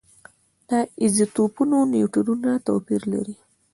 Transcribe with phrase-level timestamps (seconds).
[0.69, 0.71] د
[1.01, 3.35] ایزوټوپونو نیوټرونونه توپیر لري.